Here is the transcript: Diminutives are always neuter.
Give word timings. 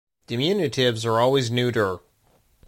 Diminutives 0.25 1.05
are 1.05 1.19
always 1.19 1.51
neuter. 1.51 1.99